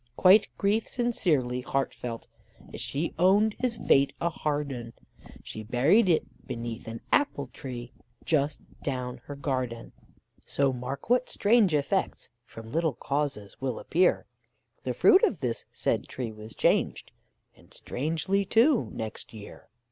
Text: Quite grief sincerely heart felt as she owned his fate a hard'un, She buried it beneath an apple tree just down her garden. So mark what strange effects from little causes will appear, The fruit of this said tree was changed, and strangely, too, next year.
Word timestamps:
Quite 0.15 0.47
grief 0.57 0.87
sincerely 0.87 1.61
heart 1.61 1.93
felt 1.93 2.25
as 2.73 2.81
she 2.81 3.13
owned 3.19 3.53
his 3.59 3.77
fate 3.77 4.13
a 4.19 4.29
hard'un, 4.31 4.93
She 5.43 5.61
buried 5.61 6.09
it 6.09 6.23
beneath 6.47 6.87
an 6.87 7.01
apple 7.11 7.51
tree 7.53 7.93
just 8.25 8.61
down 8.81 9.19
her 9.25 9.35
garden. 9.35 9.91
So 10.43 10.73
mark 10.73 11.11
what 11.11 11.29
strange 11.29 11.75
effects 11.75 12.29
from 12.45 12.71
little 12.71 12.95
causes 12.95 13.61
will 13.61 13.77
appear, 13.77 14.25
The 14.85 14.95
fruit 14.95 15.23
of 15.23 15.39
this 15.39 15.65
said 15.71 16.07
tree 16.07 16.31
was 16.31 16.55
changed, 16.55 17.11
and 17.55 17.71
strangely, 17.71 18.43
too, 18.43 18.89
next 18.91 19.35
year. 19.35 19.69